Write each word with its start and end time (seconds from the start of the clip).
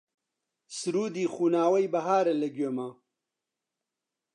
سروودی 0.77 1.25
خوناوەی 1.33 1.91
بەهارە 1.93 2.33
لە 2.41 2.47
گوێما 2.55 2.89